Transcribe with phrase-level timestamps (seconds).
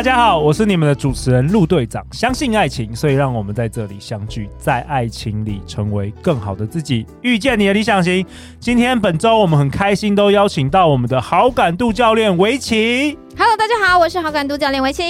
[0.00, 2.02] 大家好，我是你们的主持人陆队长。
[2.10, 8.24] 相信爱情，所以让我们在这里相聚，在爱情里成为更好的自己，遇见你的理想型。
[8.58, 13.18] 今天本周我们很开心，都邀请到我们的好感度教练维琪。
[13.36, 15.02] Hello，大家好，我是好感度教练维琪。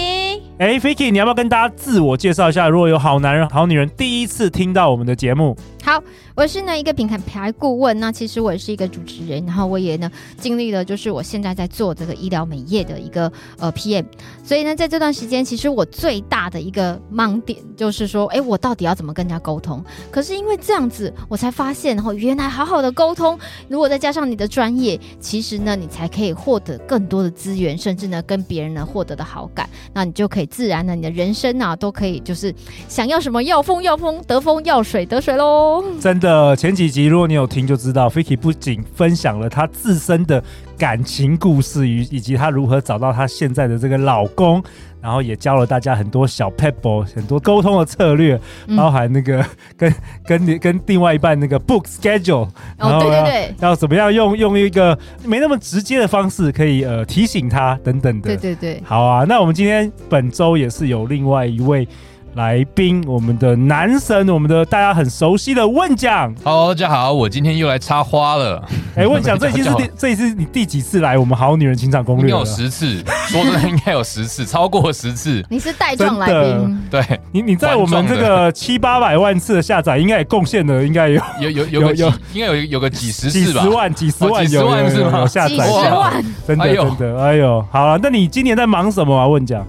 [0.59, 2.69] 哎，Vicky，你要不要跟大家自我介绍一下？
[2.69, 5.57] 如果有好男人、好女人第一次听到我们的节目，
[5.91, 6.03] 好。
[6.37, 14.05] 我是呢一个品牌顾问，那其实我也是一个主持人，然后我也呢经历了就是我现在在做这个医疗美业的一个呃 PM，
[14.43, 19.85] 所以呢在这段时间，其实我最大的一个盲点就是说，哎，我到底要怎么跟人家沟通？
[20.11, 32.55] 可是因为这样子，我才发现，然后原来好好的沟通，如果再加上你的专业，其实呢你才可以获得更多的资源，甚至呢跟别人呢获得的好感，那你就可以自然的你的人生啊都可以就是
[32.89, 36.31] 想要什么要风要风得风要水得水喽，真的。
[36.31, 40.43] 呃，前几集如果你有听就知道，Vicky 不仅分享了她自身的
[40.79, 44.63] 感情故事，与以及她如何找到她现在的这个老公，
[45.03, 48.41] 然后也教了大家很多小 PEP，，很多沟通的策略，
[48.77, 49.45] 包含那个
[49.77, 49.95] 跟
[50.25, 61.87] 跟你跟另外一半那个 book schedule，然后对对对，要怎么样用用一个没那么直接的方式，可以呃提醒他等等的，对对对，好啊，那我们今天本周也是有另外一位。
[62.35, 66.33] 来宾，我们的男神，我们的大家很熟悉的问奖。
[66.45, 68.63] Hello，大家好，我今天又来插花了。
[68.95, 72.27] 哎、欸，问奖， 这已经是第，这一次你第几次来我们好女人情场攻略？
[72.27, 75.45] 应该有十次，说真的应该有十次，超过十次。
[75.51, 77.03] 你是带状来宾，对
[77.33, 83.63] 你，你在我们这个七八百万次的下载，应该也贡献了，应该有有有有有，有，应该有有个几十次吧？
[83.63, 85.27] 几十万，几十万，几十万是吗？
[85.27, 89.27] 下载，几十万，真的真的，哎呦，好了，那你今年在忙什么啊？
[89.27, 89.67] 问讲。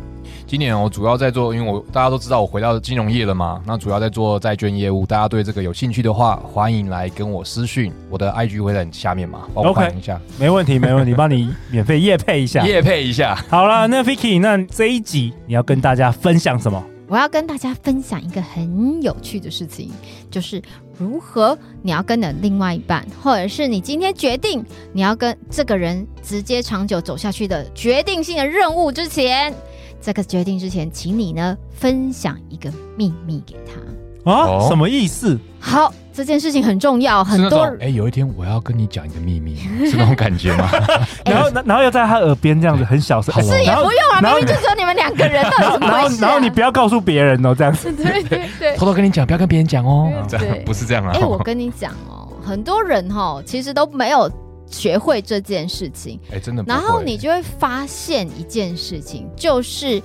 [0.51, 5.05] 今年我主要在做，因为我大家都知道我回到金融业了嘛，那主要在做债券业务。
[5.05, 10.17] 大家对这个有兴趣的话，欢迎来跟我私讯，我的 IG 会在你下面嘛，帮我看一下。
[10.17, 13.33] Okay, 没问题，没问题，帮你免费夜配一下，夜配一下。
[13.47, 16.83] 好了，那 Vicky，那这一集你要跟大家分享什么？
[17.07, 19.89] 我要跟大家分享一个很有趣的事情，
[20.29, 20.61] 就是
[20.97, 29.55] 如何你要跟你的另外一半，或者是你今天决定你要跟这个人直接长久走下去的决定性的任务之前。
[30.01, 34.45] 这个决定之前，请你呢分享一个秘密给他啊？
[34.45, 35.39] 哦、什么意思？
[35.59, 37.77] 好，这件事情很重要，很多人。
[37.81, 39.55] 哎，有一天我要跟你讲一个秘密，
[39.89, 40.69] 是那种感觉吗？
[41.25, 47.91] 然后，然后又在他耳边这样子很小声，是也不用啊，明明就只有你们两个人，到底 什么然后，然后你不要告诉别人哦，这样子。
[47.93, 50.11] 对对对，偷偷跟你讲，不要跟别人讲哦。
[50.29, 51.11] 对对不是这样啊。
[51.13, 54.29] 哎，我跟你讲哦，很多人哈、哦，其实都没有。
[54.71, 56.63] 学会这件事情，哎，真的。
[56.65, 60.01] 然后你就会发现一件事情，就是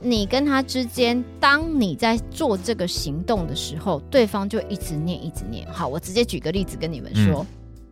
[0.00, 5.66] 你跟他之间，当你在做这个行动的时候，对方就一直念，一直念。
[5.72, 7.46] 好，我直接举个例子跟你们说，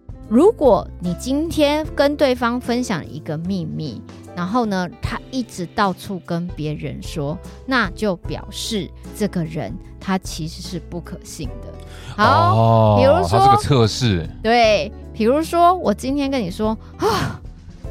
[0.09, 4.03] 嗯，如果你今天跟对方分享一个秘密，
[4.35, 11.73] 然后呢，他一直到处跟别人说，那就表示这个人他其实是不可信的。
[12.17, 14.93] 好，哦，比如说这个测试，对。
[15.17, 17.41] 比如说，我今天跟你说啊，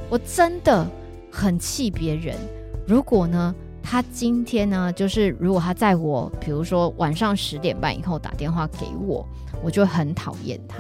[0.10, 0.86] 我真的
[1.31, 2.36] 很气别人。
[2.88, 9.27] 如果呢，他今天呢，就是如果他在我，比如说晚上十点半以后打电话给我，
[9.63, 10.77] 我就很讨厌他。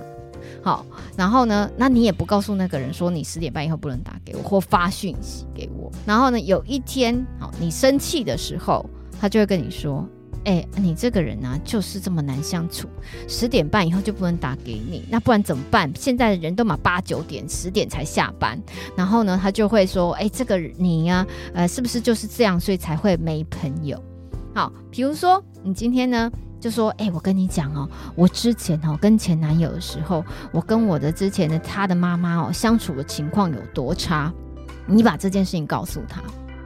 [0.61, 0.85] 好，
[1.17, 5.91] 然后呢，那你也不告诉那个人说你十点半以后不能打给我，或发讯息给我。
[6.05, 8.87] 然后呢，有一天，好，你生气的时候，
[9.19, 10.07] 他就会跟你说。
[10.45, 12.87] 哎、你这个人啊，就是这么难相处。
[13.27, 15.91] 十点半以后就不能打给你，那不然怎么办？
[15.95, 18.61] 现在的人都嘛八九点、十点才下班。
[18.95, 24.01] 然后呢，他就会说：“哎、这个你呀、啊，呃，是不是就是这样，所以才会没朋友？”
[24.53, 34.31] 好，比如说你今天呢，就说：“哎、我跟你讲哦，我之前哦跟前男友的时候，我跟我的之前的他的妈妈哦相处的情况有多差，
[34.85, 36.21] 你把这件事情告诉他。”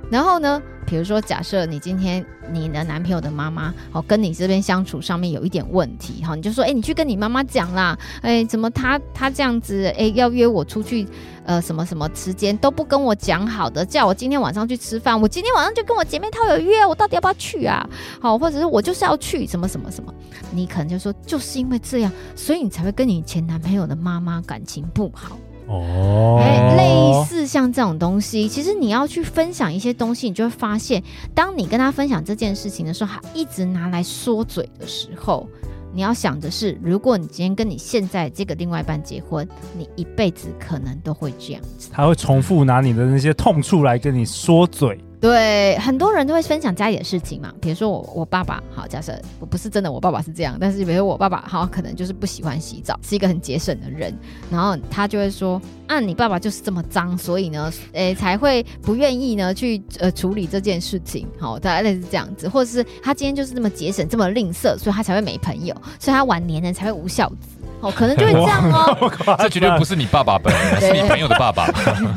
[0.10, 11.08] 然后呢，比如说，假设你今天你的男朋友的妈妈哦，跟你这边相处上面有一点问题哈，你就说，哎，你去跟你妈妈讲啦，哎，怎么他他这样子，哎，要约我出去，
[11.46, 17.88] 呃，什么什么时间都不跟我讲好的，叫我今天晚上去吃饭，我今天晚上就跟我姐妹淘有约，我到底要不要去啊？
[18.20, 20.12] 好，或者是我就是要去，什么什么什么，
[20.52, 25.38] 你可能就说，就是因为这样，所以你才会跟你前男朋友的妈妈感情不好。
[25.69, 31.04] 哦，哎，类似像这种东西，其实你要去分享一些东西，你就会发现，
[31.36, 35.48] 当你跟他分享这件事情的时候，他一直拿来说嘴的时候，
[35.94, 45.00] 你要想的是，如果你今天跟你现在这个另外一半结婚，你一辈子可能都会这样子，他会重复拿你的那些痛处来跟你说嘴。
[45.21, 54.18] 对，很多人都会分享家里的事情嘛，比如说我我爸爸，好，假设我不是真的，我爸爸是这样，但是比如说我爸爸，好，可能就是不喜欢洗澡，是一个很节省的人，
[54.50, 67.59] 然后他就会说，啊，你爸爸就是这么脏，所以呢，诶， 才会不愿意呢去呃处理这件事情，好，大概类似这样子，或者是他今天就是这么节省，这么吝啬，所以他才会没朋友，所以他晚年呢才会无孝子。
[67.81, 69.38] 哦，可能就会这样 哦。
[69.40, 71.68] 这绝对不是你爸爸本人， 是你朋友的爸爸。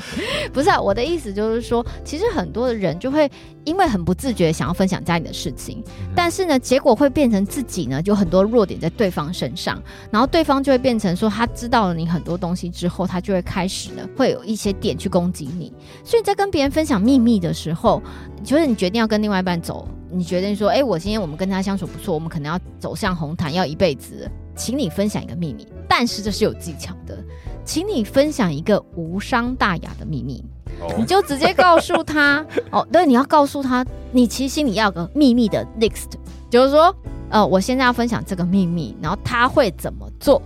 [0.53, 3.31] 不是啊，我的意思就是说，其实很多的人就会
[3.64, 9.81] 因为很不自觉想要分享家里的事情，嗯、但是呢，结果会变成自己呢就很多弱点在对方身上，
[10.11, 15.73] 然后对方就会变成说，他知道了你很多东西之后，他就会开始呢会有一些点去攻击你。
[16.05, 18.03] 所以在跟别人分享秘密的时候，
[18.44, 24.31] 就是你决定要跟另外一半走，你决定说，哎，我今天我们跟他相处不错，我们可能要走向红毯，要一辈子。
[24.54, 27.19] 请你分享一个秘密，但是这是有技巧的。
[27.64, 30.44] 请你分享一个无伤大雅的秘密，
[30.81, 32.87] 哦、你就直接告诉他 哦。
[32.90, 36.08] 对，你要告诉他，你其实心里要有个秘密的 list，
[36.50, 36.93] 就是说，
[37.31, 40.43] 呃，我现在要分享这个秘密，然后他会怎么做，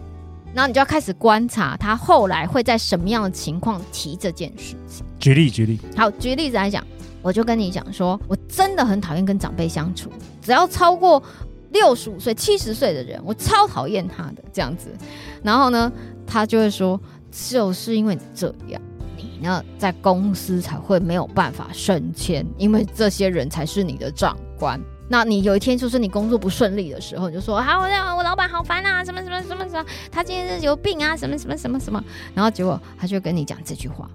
[0.52, 5.06] 然后你就要开始观察他后来会在什么样的情况提这件事情。
[5.18, 5.80] 举例，举例。
[5.96, 6.86] 好，举例子来讲，
[7.22, 10.10] 我就跟你讲说，我真的很讨厌跟长辈相处，
[10.42, 11.22] 只要超过。
[11.76, 14.88] 六十五岁、七十岁的人，我超讨厌他的这样子。
[15.42, 15.92] 然后呢，
[16.26, 16.98] 他就会说，
[17.30, 18.80] 就是因为这样，
[19.14, 24.80] 你呢在公司才会没有办法升迁，因为这些人才是你的长官。
[25.08, 32.02] 那你有一天就是你工作不顺利的时候，你就说啊，我我老板好烦啊，什么什么什么什么，他今天是有病啊，什么什么什么什么。
[32.34, 34.10] 然后结果他就跟你讲这句话。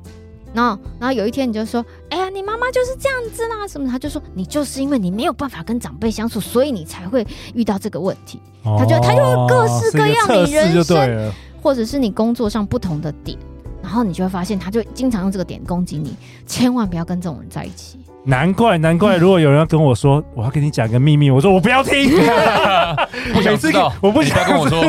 [0.53, 8.41] 然后，然后有一天你就说：“哎呀，你妈妈就是这样子啦，什么？”他就说：“你就是因为你没有办法跟长辈相处，所以你才会遇到这个问题。
[8.63, 11.31] 哦”他就他就会各式各样你人生，
[11.61, 13.37] 或者是你工作上不同的点，
[13.81, 16.15] 然后你就会发现，他就经常用这个点攻击你，
[16.45, 17.99] 千万不要跟这种人在一起。
[18.23, 19.17] 难怪，难怪！
[19.17, 22.11] 如果有人要跟我说，我要跟你讲个秘密，我说我不要听，
[23.33, 24.79] 不想知道，我不想跟我说。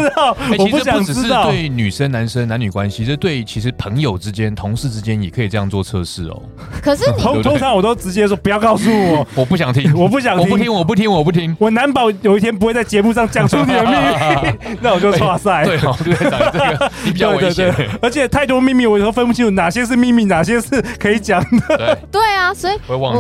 [0.59, 1.45] 我不想知道。
[1.51, 6.43] 对对女生、男生、男女关系，这对其实朋友之间、同事之间也可以这样做测试哦。
[6.83, 11.57] 可是你通常我都直接说不要告诉我，我不想听， 我不想听，我不听，我不听，我不听。
[11.59, 15.65] 我难保有一天不会在节目上讲出你的秘密， 那我就哇塞。
[15.65, 17.75] 对，我就会讲这个，你比较危险。
[18.03, 21.77] 而且太多秘密，我以后分不清楚哪些是秘密，哪些是可以讲的。
[21.79, 22.75] 对，对啊，所以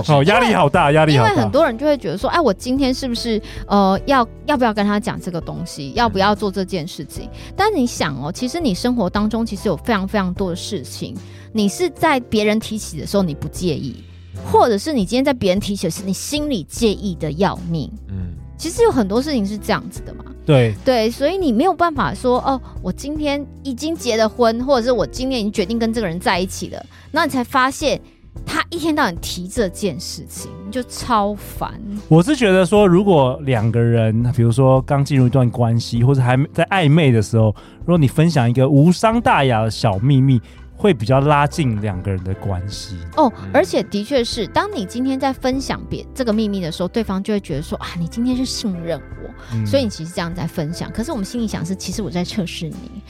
[0.08, 1.30] 哦，压力好大，压力好大。
[1.30, 7.28] 因为很多人就会觉得说，哎，我今天是不是呃要要不要跟他讲这个东西，要不要做这件事情？
[7.56, 11.16] 但你想哦，其实你生活当中其实有非常非常多的事情，
[11.52, 14.02] 你是在别人提起的时候你不介意，
[14.50, 17.90] 或者是你今天在别人提起的时候，你心里介意的要命。
[18.08, 20.24] 嗯，其实有很多事情是这样子的嘛。
[20.44, 28.00] 对对，所以你没有办法说哦，我今天已经结了婚，或者是我今天已经决定跟这个人在一起了，那你才发现。
[28.44, 31.80] 他一天到晚提这件事情，就超烦。
[32.08, 40.40] 我是觉得说，如果两个人，比如说刚进入一段关系，或者还在暧昧的时候，如果你分享一个无伤大雅的小秘密，
[40.76, 42.96] 会比较拉近两个人的关系。
[43.16, 49.30] 哦，而且的确是，当你今天在分享别这个秘密的时候，对方就会觉得说啊，你今天是信任我。
[49.54, 53.02] 嗯、所以你其实这样在分享，可是我们心里想是，其实我在测试你。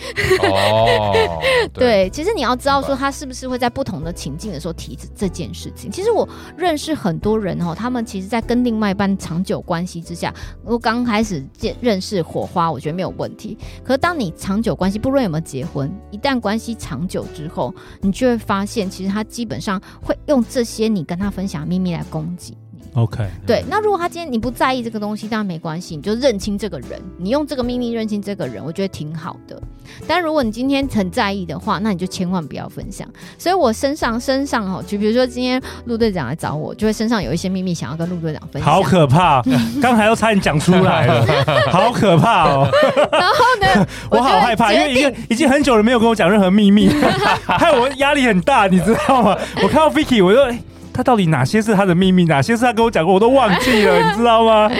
[0.51, 1.39] 哦，
[1.75, 5.91] 对，其实你要知道说他是不是会在不同的情境的时候提这件事情。
[5.91, 6.27] 其实我
[6.57, 10.33] 认识很多人哦，他们其实，在跟另外一半长久关系之下，
[10.65, 13.59] 我刚开始见认识火花，我觉得没有问题。
[13.85, 17.62] 可是当你长久关系，不论有没有结婚，一旦关系长久之后，
[18.01, 22.57] 你就会发现，其实他基本上会用这些你跟他分享的秘密来攻击。
[22.95, 23.65] OK，对。
[23.69, 29.61] 那如果他今天你不在意这个东西，当然没关系，你就认清这个人，你用这个秘密认清这个人，我觉得挺好的。
[30.07, 33.09] 但如果你今天很在意的话，那你就千万不要分享。
[33.39, 38.71] 所以我身上身上哦，就比如说今天陆队长来找我，就会身上有一些秘密想要跟陆队长分享。
[38.71, 39.43] 好可怕！
[39.81, 41.27] 刚才都差点讲出来了，
[41.71, 42.69] 好可怕哦。
[43.11, 46.89] 然后呢，我好害怕，因为已经已经很久了没有跟我讲任何秘密，
[47.45, 49.39] 害我压力很大，你知道吗？
[49.63, 50.57] 我看到 Vicky，我就。
[50.93, 54.71] 他到底哪些是他的秘密，哪些是他跟我讲过，我都忘记了， 你知道吗？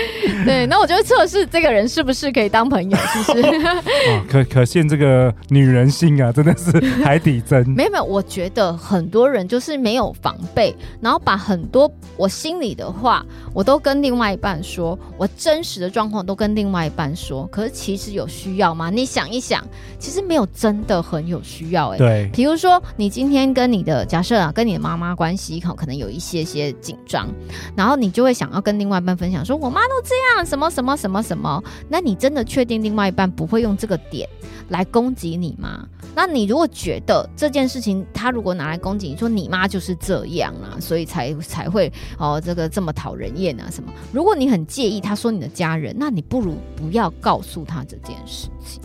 [0.45, 3.47] 对，那我就会测试这个人是不是可以当朋友，是不是？
[4.11, 6.71] 哦、可可见这个女人心啊，真的是
[7.05, 7.69] 海底针。
[7.71, 17.47] 没 有没有，我觉得很多人就是没有防备，然后把很多我心里的话，我都跟另外一半说，我真实的状况都跟另外一半说。
[17.47, 18.91] 可是其实有需要吗？
[18.91, 19.65] 你想一想，
[19.99, 21.95] 其实没有真的很有需要、欸。
[21.95, 22.31] 哎，对。
[22.33, 26.13] 比如说，你今天跟你的假设啊，跟你的妈妈关系好，可能有。
[26.13, 27.27] 一些些紧张，
[27.75, 31.65] 然后你就会想要跟另外一半分享，说我妈都这样，什么什么什么什么。
[31.89, 34.29] 那你真的确定另外一半不会用这个点
[34.69, 35.89] 来攻击你吗？
[36.15, 43.91] 那你如果觉得这件事情他如果拿来攻击你，说你妈就是这样啊，所以才才会哦这个这么讨人厌啊什么？
[44.13, 48.83] 如果你很介意他说你的家人，那你不如不要告诉他这件事情。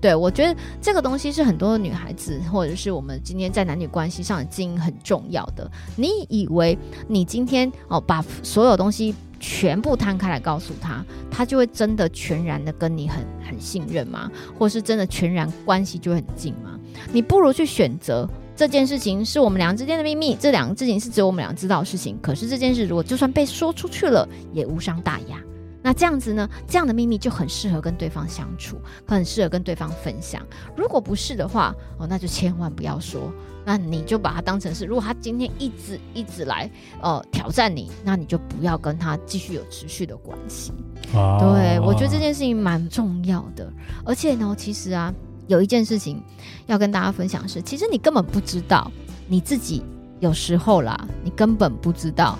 [0.00, 5.68] 对，我觉得这个东西是很多女孩子，或者是我们今天在男女关系上的经营很重要的。
[5.96, 6.78] 你以为
[7.08, 14.30] 你今天哦把所有东西全部摊开来告诉他，他就会真的全然的跟你很很信任吗？
[14.56, 16.78] 或是真的全然关系就很近吗？
[17.12, 22.16] 你不如去选择这件事情是我们俩之间的秘密，这两个事情是只有我们俩知道的事情。
[22.22, 25.40] 可是这件事如果就算被说出去了，也无伤大雅。
[25.88, 26.46] 那这样子呢？
[26.66, 28.76] 这样的秘密就很适合跟对方相处，
[29.06, 30.46] 很适合跟对方分享。
[30.76, 33.32] 如果不是的话，哦，那就千万不要说。
[33.64, 40.74] 那你就把它当成是，如果他今天一直一直来呃挑战你，那你就不要跟他继续有持续的关系。
[41.14, 43.72] 啊，对，我觉得这件事情蛮重要的。
[44.04, 45.10] 而且呢，其实啊，
[45.46, 46.22] 有一件事情
[46.66, 48.92] 要跟大家分享是，其实你根本不知道
[49.26, 49.82] 你自己
[50.20, 52.38] 有时候啦，你根本不知道。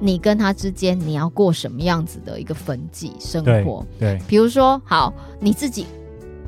[0.00, 3.86] 你跟他之间，你要过什么样子的一个分际生活？
[3.98, 5.86] 对，比如说，好，你自己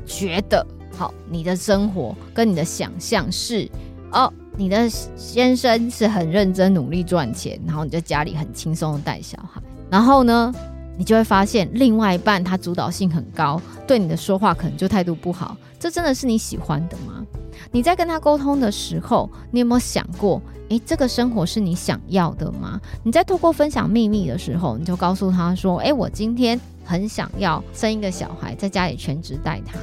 [0.05, 0.65] 觉得
[0.97, 3.69] 好，你的生活跟你的想象是，
[4.11, 10.53] 哦，你的先生是很认真努力赚钱，然后你在家里很轻松的带小孩，然后呢，
[10.97, 17.25] 你就会发现另外一半他主导性很高，对你的说话可能就态度不好，这真的是你喜欢的吗？
[17.71, 22.79] 你在跟他沟通的时候，你有没有想过，诶，这个生活是你想要的吗？
[23.03, 29.77] 你在透过分享秘密的时候，你就告诉他说，诶，我今天很想要生一个小孩，在家里全职带他。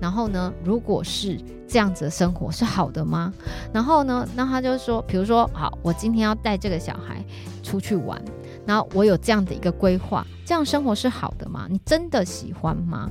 [0.00, 3.32] 然后呢，如果是这样子的生活是好的吗？
[3.72, 7.24] 然后呢，那他就说，比如说，好，我今天要带这个小孩
[7.62, 8.20] 出去玩。
[8.66, 11.68] 然后我有这样的一个规划，这样生活是好的吗？
[11.70, 13.08] 你真的喜欢吗？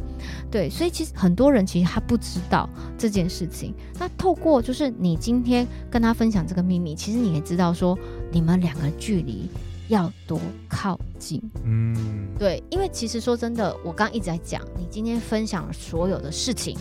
[0.51, 3.73] 对，所以其实很多人其实他不知道这件事情。
[3.97, 7.97] 那透过就是你今天跟他分享这个秘密，其实你也知道说
[8.31, 9.49] 你们两个距离
[9.87, 11.41] 要多靠近。
[11.63, 16.77] 嗯，对，因为其实说真的，我刚刚一直在讲，你今天分享了所有的事情，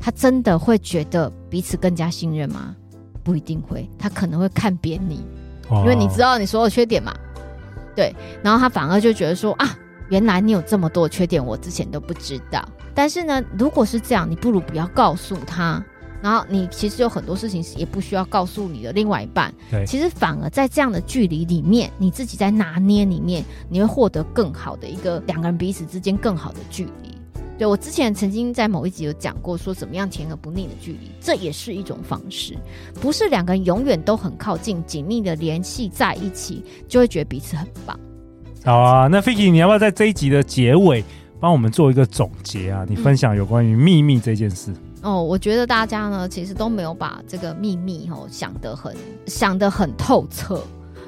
[0.00, 2.74] 他真的会觉得彼此更加信任吗？
[3.22, 5.24] 不一定会，他可能会看扁你，
[5.70, 7.14] 因为你知道你所有缺点嘛。
[8.00, 9.76] 对，然后他反而就觉得说啊，
[10.08, 12.66] 原来你有这么多缺点，我之前都不知道。
[12.94, 15.84] 但是呢，如果是这样，你不如不要告诉他。
[16.22, 19.52] 然后你其实有很多事情也不需要告诉你的另外一半。
[19.70, 27.19] 对，其实反而在这样的距离里面，你自己在拿捏里面，你会获得更好的一个两个人彼此之间更好的距离。
[27.60, 32.56] 对，我之前曾经在某一集有讲过，说怎么样甜而不腻的距离，这也是一种方式，
[33.02, 38.00] 不是两个人永远都很靠近、紧密的联系在一起，就会觉得彼此很棒。
[38.64, 41.04] 好啊，那 Vicky，你要不要在这一集的结尾
[41.38, 42.86] 帮我们做一个总结啊？
[42.88, 44.70] 你分享有关于秘密这件事。
[45.02, 50.62] 嗯、哦，我觉得大家呢，其实都没有把这个秘密哦想得很想得很透彻。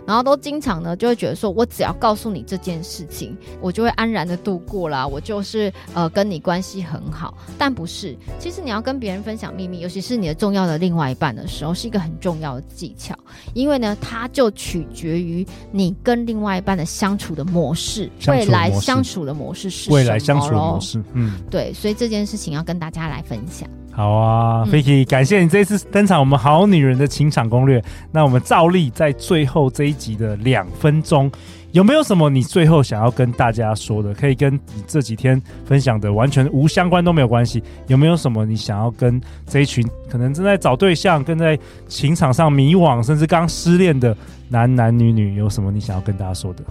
[0.07, 5.07] 然后都经常呢，就会觉得说，我只要告诉你这件事情，我就会安然的度过啦。
[5.07, 8.17] 我就是呃，跟你关系很好，但不是。
[8.39, 13.15] 其实你要跟别人分享秘密，尤其是你的重要的另外一半的时候，是一个很重要的技巧。
[13.55, 19.97] 因为呢，它就取决于你跟另外一半的相处的模式，未来相处的模式是什么？
[19.97, 21.73] 未来相处的模式，嗯，对。
[21.73, 23.69] 所以这件事情要跟大家来分享。
[23.95, 27.83] 好啊，Vicky，感谢你这次登场，我们好女人的情场攻略。
[28.11, 31.31] 那我们照例在最后这一集的两分钟，
[31.73, 34.15] 有没有什么你最后想要跟大家说的？
[34.15, 37.63] 可以跟你这几天分享的完全无相关都没有关系。
[37.87, 44.17] 有没有什么你想要跟这一群可能正在找对象、跟在情场上迷惘，甚至刚失恋的
[44.49, 46.65] 男男女女，有什么你想要跟大家说的？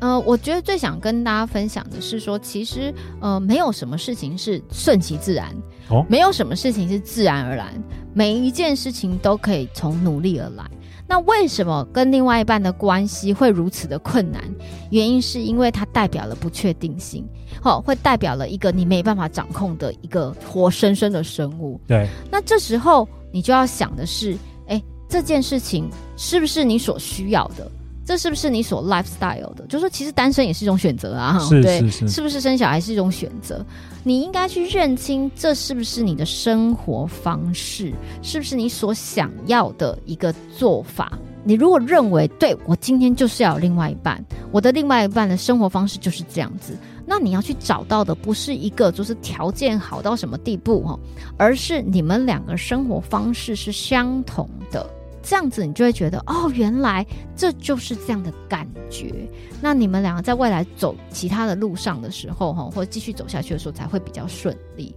[0.00, 5.54] 呃，我觉得最想跟大家分享的是说，其实呃，没有什么事情是顺其自然，
[5.88, 7.72] 哦，没有什么事情是自然而然，
[8.12, 10.64] 每一件事情都可以从努力而来。
[11.08, 14.42] 那为什么跟另外一半的关系会如此的困难？
[14.90, 17.24] 原因是因为它代表了不确定性，
[17.62, 21.80] 哦，会代表了一个你没办法掌控的一个活生生的生物。
[21.86, 24.36] 对，那这时候你就要想的是，
[24.66, 27.70] 哎，这件事情是不是你所需要的？
[28.06, 29.66] 这是不是你所 lifestyle 的？
[29.68, 33.66] 就是说，其实单身也是一种选择啊，是对，是是，是不是生小孩是一种选择？
[34.04, 37.92] 你应该去认清，这是不是你的生活方式？
[38.22, 41.18] 是不是你所想要的一个做法？
[41.42, 50.98] 你如果认为，对，我今天就是要有另外一半，我的另外一半的生活方式就是这样子，那你要去找到的不是一个就是条件好到什么地步哈，
[51.36, 54.88] 而是你们两个生活方式是相同的。
[55.28, 57.04] 这样子，你就会觉得哦，原来
[57.34, 59.28] 这就是这样的感觉。
[59.60, 64.94] 那你们两个在未来走其他的路上的时候，哈，或继续走下去的时候，才会比较顺利。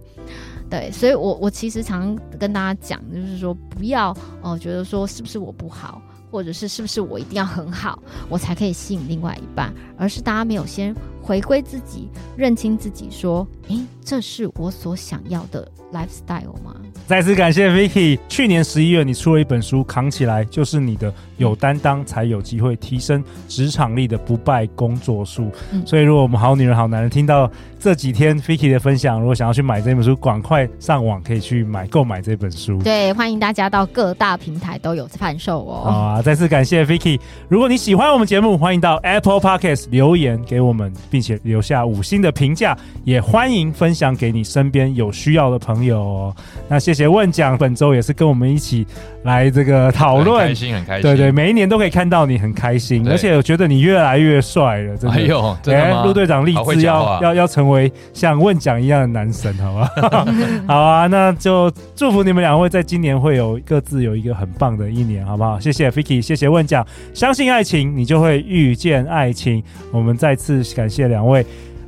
[0.70, 16.76] 对，所以我我其实常跟大家讲，就是说不要哦、觉得说是不是我不好，或者是是不是我一定要很好，我才可以吸引另外一半，而是大家没有先回归自己，认清自己，说，诶，这是我所想要的 lifestyle 吗？
[17.10, 18.16] 再次感谢 Vicky。
[18.28, 25.50] 去年十一月，你出了一本书，扛起来就是你的有担当才有机会提升职场力的不败工作书。
[25.72, 27.50] 嗯、所以，如果我们好女人、好男人听到
[27.80, 32.80] 这几天 Vicky 的分享，如果想要去买这本书，赶快上网可以去买购买这本书。
[32.84, 35.82] 对，欢迎大家到各大平台都有贩售哦。
[35.82, 37.18] 好啊，再次感谢 Vicky。
[37.48, 46.36] 如果你喜欢我们节目，欢迎到 Apple Podcast 留言给我们，并且留下五星的评价，也欢迎分享给你身边有需要的朋友哦。
[46.68, 46.99] 那谢谢。
[47.00, 48.86] 谢问奖本周也是跟我们一起
[49.22, 55.16] 来这个讨论，开心很开心，对对，每一年都可以看到你很开心，而且我觉得你越来越帅了，真的。
[55.16, 56.04] 哎呦，真的吗？
[56.04, 59.88] 陆队长立志要要要成为像问奖一样的男神，好吗？
[60.68, 65.58] 好啊，那就祝福你们两位在今年会有各自有一个很棒的一年，好不好？
[65.58, 69.64] 谢谢 Vicky，谢谢问奖，相信爱情，你就会遇见爱情。
[69.90, 71.46] 我们再次感谢两位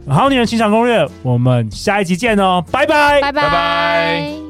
[0.09, 4.42] 好女人情场攻略，我们下一集见哦，拜拜，拜拜。